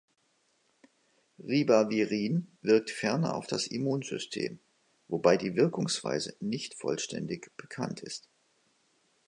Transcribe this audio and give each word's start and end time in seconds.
Ribavirin 1.37 2.47
wirkt 2.63 2.89
ferner 2.89 3.35
auf 3.35 3.45
das 3.45 3.67
Immunsystem, 3.67 4.57
wobei 5.07 5.37
die 5.37 5.55
Wirkungsweise 5.55 6.35
nicht 6.39 6.73
vollständig 6.73 7.55
bekannt 7.55 7.99
ist. 8.01 8.27